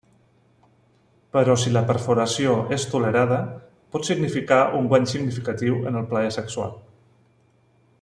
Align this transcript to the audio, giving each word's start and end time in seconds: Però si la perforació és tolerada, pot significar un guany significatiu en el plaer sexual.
Però 1.35 1.57
si 1.63 1.73
la 1.75 1.83
perforació 1.91 2.55
és 2.79 2.87
tolerada, 2.95 3.39
pot 3.97 4.09
significar 4.11 4.61
un 4.81 4.93
guany 4.95 5.09
significatiu 5.15 5.81
en 5.93 6.01
el 6.03 6.13
plaer 6.15 6.37
sexual. 6.43 6.77